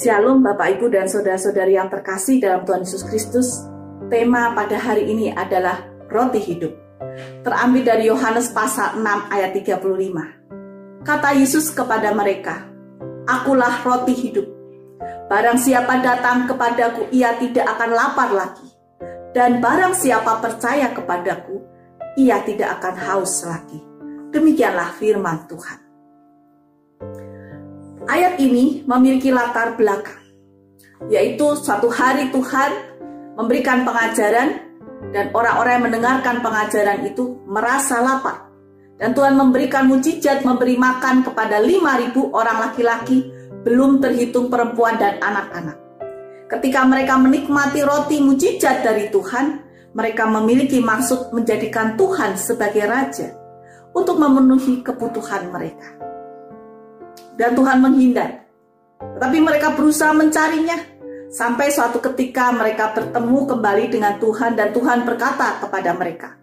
[0.00, 3.68] Shalom Bapak Ibu dan Saudara-saudari yang terkasih dalam Tuhan Yesus Kristus.
[4.08, 6.72] Tema pada hari ini adalah roti hidup.
[7.44, 11.04] Terambil dari Yohanes pasal 6 ayat 35.
[11.04, 12.64] Kata Yesus kepada mereka,
[13.28, 14.48] Akulah roti hidup.
[15.28, 18.72] Barang siapa datang kepadaku, ia tidak akan lapar lagi.
[19.36, 21.60] Dan barang siapa percaya kepadaku,
[22.16, 23.84] ia tidak akan haus lagi.
[24.32, 25.79] Demikianlah firman Tuhan.
[28.10, 30.18] Ayat ini memiliki latar belakang,
[31.14, 32.98] yaitu suatu hari Tuhan
[33.38, 34.66] memberikan pengajaran
[35.14, 38.50] dan orang-orang yang mendengarkan pengajaran itu merasa lapar.
[38.98, 43.30] Dan Tuhan memberikan mujizat memberi makan kepada 5.000 orang laki-laki,
[43.62, 45.78] belum terhitung perempuan dan anak-anak.
[46.50, 49.62] Ketika mereka menikmati roti mujizat dari Tuhan,
[49.94, 53.38] mereka memiliki maksud menjadikan Tuhan sebagai raja
[53.94, 56.09] untuk memenuhi kebutuhan mereka
[57.40, 58.44] dan Tuhan menghindar.
[59.00, 60.76] Tetapi mereka berusaha mencarinya
[61.32, 66.36] sampai suatu ketika mereka bertemu kembali dengan Tuhan dan Tuhan berkata kepada mereka,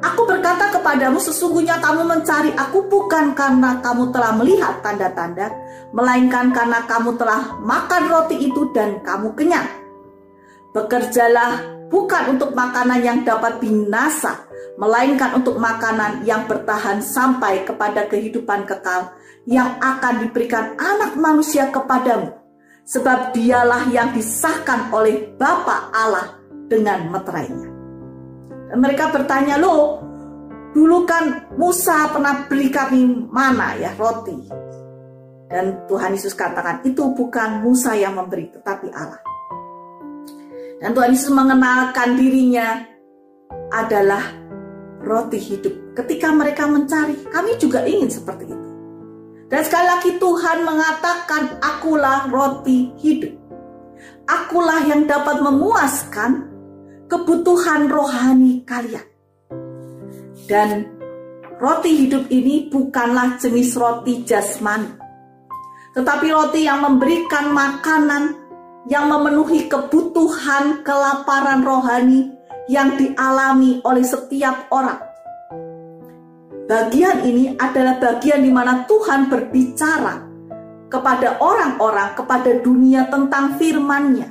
[0.00, 5.52] Aku berkata kepadamu sesungguhnya kamu mencari aku bukan karena kamu telah melihat tanda-tanda,
[5.92, 9.68] melainkan karena kamu telah makan roti itu dan kamu kenyang.
[10.72, 14.46] Bekerjalah bukan untuk makanan yang dapat binasa,
[14.78, 19.12] melainkan untuk makanan yang bertahan sampai kepada kehidupan kekal
[19.44, 22.38] yang akan diberikan anak manusia kepadamu.
[22.86, 27.70] Sebab dialah yang disahkan oleh Bapa Allah dengan meterainya.
[28.70, 30.02] Dan mereka bertanya, loh,
[30.74, 34.38] dulu kan Musa pernah beli kami mana ya roti.
[35.50, 39.29] Dan Tuhan Yesus katakan, itu bukan Musa yang memberi, tetapi Allah.
[40.80, 42.80] Dan Tuhan Yesus mengenalkan dirinya
[43.68, 44.24] adalah
[45.04, 45.92] roti hidup.
[45.92, 48.68] Ketika mereka mencari, kami juga ingin seperti itu.
[49.52, 53.36] Dan sekali lagi Tuhan mengatakan, akulah roti hidup.
[54.24, 56.48] Akulah yang dapat memuaskan
[57.12, 59.04] kebutuhan rohani kalian.
[60.48, 60.88] Dan
[61.60, 64.96] roti hidup ini bukanlah jenis roti jasmani.
[65.92, 68.39] Tetapi roti yang memberikan makanan
[68.88, 72.32] yang memenuhi kebutuhan kelaparan rohani
[72.70, 75.10] yang dialami oleh setiap orang
[76.70, 80.22] Bagian ini adalah bagian di mana Tuhan berbicara
[80.86, 84.30] kepada orang-orang, kepada dunia tentang firman-Nya.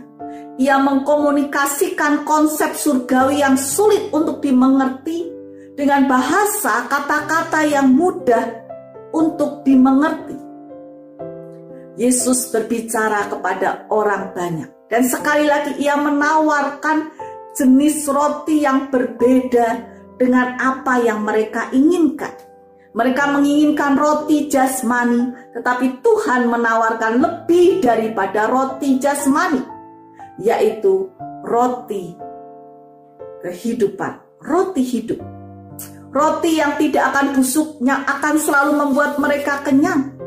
[0.55, 5.27] Ia mengkomunikasikan konsep surgawi yang sulit untuk dimengerti
[5.75, 8.55] dengan bahasa kata-kata yang mudah
[9.11, 10.38] untuk dimengerti.
[11.99, 17.11] Yesus berbicara kepada orang banyak, dan sekali lagi Ia menawarkan
[17.59, 19.67] jenis roti yang berbeda
[20.15, 22.31] dengan apa yang mereka inginkan.
[22.95, 29.59] Mereka menginginkan roti jasmani, tetapi Tuhan menawarkan lebih daripada roti jasmani,
[30.39, 31.11] yaitu
[31.43, 32.15] roti
[33.43, 35.19] kehidupan, roti hidup.
[36.09, 40.18] Roti yang tidak akan busuk, yang akan selalu membuat mereka kenyang.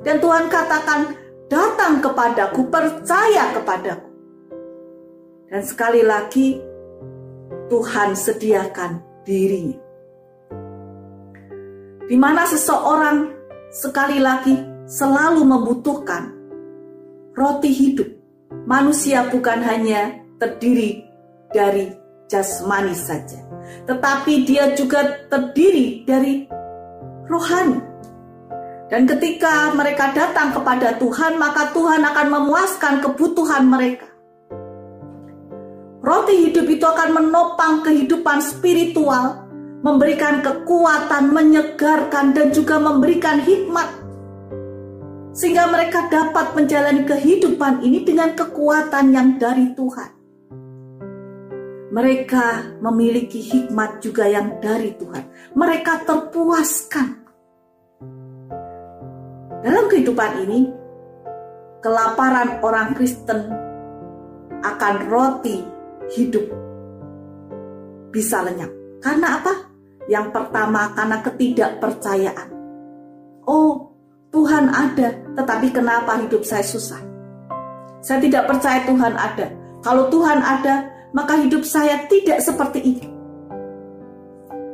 [0.00, 1.12] Dan Tuhan katakan,
[1.50, 4.08] datang kepadaku, percaya kepadaku.
[5.50, 6.56] Dan sekali lagi,
[7.68, 9.78] Tuhan sediakan dirinya.
[12.06, 13.30] Di mana seseorang
[13.70, 14.58] sekali lagi
[14.90, 16.34] selalu membutuhkan
[17.38, 18.10] roti hidup.
[18.66, 21.06] Manusia bukan hanya terdiri
[21.54, 21.94] dari
[22.26, 23.38] jasmani saja,
[23.86, 26.46] tetapi dia juga terdiri dari
[27.30, 27.89] rohani.
[28.90, 34.10] Dan ketika mereka datang kepada Tuhan, maka Tuhan akan memuaskan kebutuhan mereka.
[36.02, 39.46] Roti hidup itu akan menopang kehidupan spiritual,
[39.86, 43.86] memberikan kekuatan, menyegarkan, dan juga memberikan hikmat.
[45.38, 50.10] Sehingga mereka dapat menjalani kehidupan ini dengan kekuatan yang dari Tuhan.
[51.94, 55.54] Mereka memiliki hikmat juga yang dari Tuhan.
[55.54, 57.19] Mereka terpuaskan.
[59.60, 60.72] Dalam kehidupan ini,
[61.84, 63.44] kelaparan orang Kristen
[64.60, 65.60] akan roti
[66.16, 66.48] hidup
[68.08, 68.72] bisa lenyap.
[69.00, 69.54] Karena apa?
[70.08, 72.48] Yang pertama karena ketidakpercayaan.
[73.44, 73.92] Oh,
[74.32, 77.00] Tuhan ada, tetapi kenapa hidup saya susah?
[78.00, 79.46] Saya tidak percaya Tuhan ada.
[79.84, 83.06] Kalau Tuhan ada, maka hidup saya tidak seperti ini.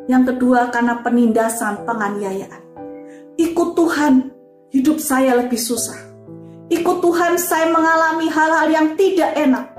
[0.07, 2.63] Yang kedua karena penindasan penganiayaan.
[3.35, 4.15] Ikut Tuhan,
[4.71, 5.99] hidup saya lebih susah.
[6.67, 9.71] Ikut Tuhan saya mengalami hal-hal yang tidak enak.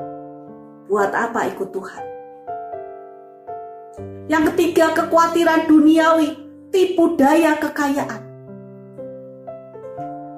[0.87, 2.03] Buat apa ikut Tuhan?
[4.31, 6.35] Yang ketiga, kekhawatiran duniawi,
[6.71, 8.23] tipu daya kekayaan.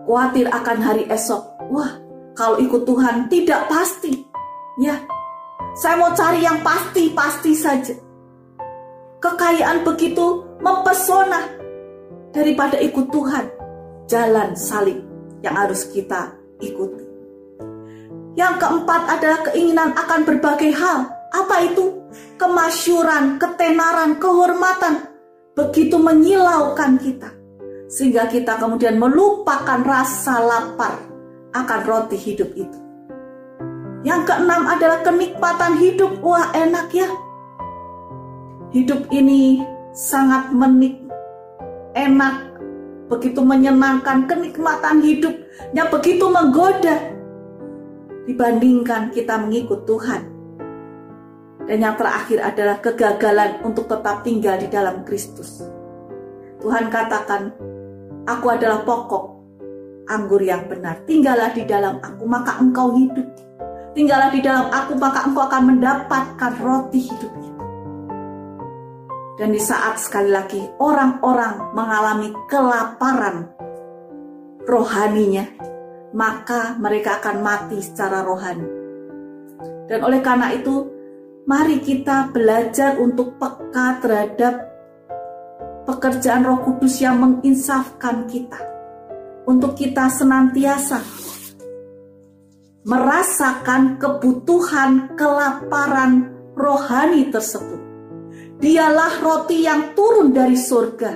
[0.09, 1.69] Khawatir akan hari esok.
[1.69, 2.01] Wah,
[2.33, 4.25] kalau ikut Tuhan tidak pasti.
[4.81, 4.97] Ya,
[5.77, 7.93] saya mau cari yang pasti-pasti saja.
[9.21, 11.45] Kekayaan begitu mempesona
[12.33, 13.45] daripada ikut Tuhan.
[14.09, 14.97] Jalan salib
[15.45, 17.05] yang harus kita ikuti.
[18.33, 21.13] Yang keempat adalah keinginan akan berbagai hal.
[21.29, 22.09] Apa itu?
[22.41, 25.13] Kemasyuran, ketenaran, kehormatan.
[25.53, 27.29] Begitu menyilaukan kita.
[27.85, 30.97] Sehingga kita kemudian melupakan rasa lapar
[31.53, 32.79] akan roti hidup itu.
[34.01, 36.17] Yang keenam adalah kenikmatan hidup.
[36.25, 37.09] Wah enak ya.
[38.73, 39.61] Hidup ini
[39.93, 40.97] sangat menik,
[41.93, 42.48] enak,
[43.09, 47.17] begitu menyenangkan, kenikmatan hidupnya begitu menggoda
[48.29, 50.21] dibandingkan kita mengikut Tuhan.
[51.65, 55.61] Dan yang terakhir adalah kegagalan untuk tetap tinggal di dalam Kristus.
[56.61, 57.53] Tuhan katakan,
[58.25, 59.23] aku adalah pokok
[60.09, 61.05] anggur yang benar.
[61.05, 63.25] Tinggallah di dalam aku, maka engkau hidup.
[63.93, 67.33] Tinggallah di dalam aku, maka engkau akan mendapatkan roti hidup.
[69.39, 73.47] Dan di saat sekali lagi orang-orang mengalami kelaparan
[74.67, 75.47] rohaninya,
[76.11, 78.67] maka mereka akan mati secara rohani.
[79.87, 80.91] Dan oleh karena itu,
[81.47, 84.69] mari kita belajar untuk peka terhadap
[85.87, 88.59] pekerjaan Roh Kudus yang menginsafkan kita.
[89.47, 90.99] Untuk kita senantiasa
[92.85, 97.88] merasakan kebutuhan kelaparan rohani tersebut.
[98.59, 101.15] Dialah roti yang turun dari surga,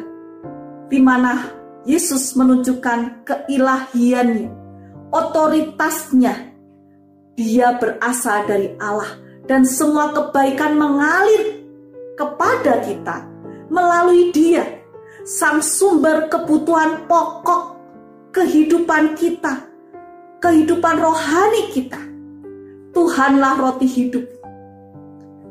[0.87, 1.43] di mana
[1.83, 4.47] Yesus menunjukkan keilahiannya,
[5.11, 6.55] otoritasnya.
[7.35, 11.67] Dia berasal dari Allah dan semua kebaikan mengalir
[12.15, 13.27] kepada kita
[13.67, 14.63] melalui Dia,
[15.27, 17.75] sang sumber kebutuhan pokok
[18.31, 19.67] kehidupan kita,
[20.39, 21.99] kehidupan rohani kita.
[22.95, 24.25] Tuhanlah roti hidup.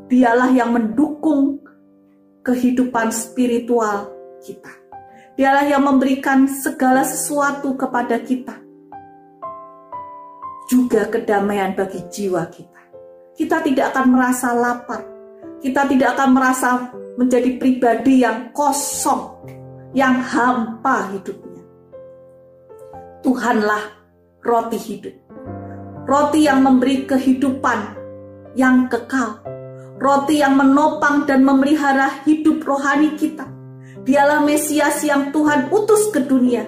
[0.08, 1.62] Dialah yang mendukung
[2.42, 4.10] kehidupan spiritual
[4.42, 4.70] kita.
[5.38, 8.62] Dialah yang memberikan segala sesuatu kepada kita
[10.72, 12.80] juga kedamaian bagi jiwa kita.
[13.36, 15.02] Kita tidak akan merasa lapar.
[15.60, 16.70] Kita tidak akan merasa
[17.16, 19.44] menjadi pribadi yang kosong,
[19.92, 21.62] yang hampa hidupnya.
[23.20, 23.84] Tuhanlah
[24.42, 25.14] roti hidup.
[26.08, 27.78] Roti yang memberi kehidupan
[28.58, 29.38] yang kekal.
[30.02, 33.46] Roti yang menopang dan memelihara hidup rohani kita.
[34.02, 36.66] Dialah Mesias yang Tuhan utus ke dunia.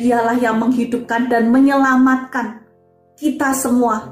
[0.00, 2.64] Dialah yang menghidupkan dan menyelamatkan
[3.12, 4.08] kita semua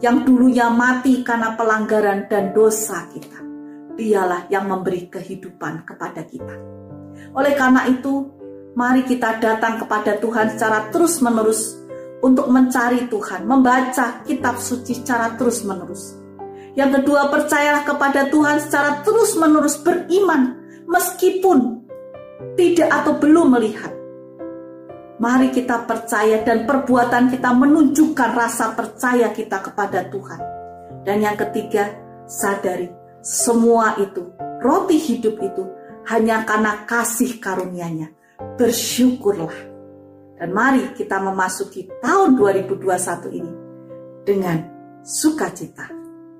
[0.00, 3.44] yang dulunya mati karena pelanggaran dan dosa kita.
[3.92, 6.56] Dialah yang memberi kehidupan kepada kita.
[7.36, 8.24] Oleh karena itu,
[8.72, 11.76] mari kita datang kepada Tuhan secara terus-menerus
[12.24, 16.25] untuk mencari Tuhan, membaca kitab suci secara terus-menerus.
[16.76, 21.88] Yang kedua, percayalah kepada Tuhan secara terus-menerus beriman meskipun
[22.54, 23.96] tidak atau belum melihat.
[25.16, 30.40] Mari kita percaya dan perbuatan kita menunjukkan rasa percaya kita kepada Tuhan.
[31.08, 31.96] Dan yang ketiga,
[32.28, 32.92] sadari
[33.24, 34.28] semua itu,
[34.60, 35.64] roti hidup itu
[36.12, 38.12] hanya karena kasih karunia-Nya.
[38.60, 39.56] Bersyukurlah.
[40.36, 43.52] Dan mari kita memasuki tahun 2021 ini
[44.28, 44.58] dengan
[45.00, 45.95] sukacita.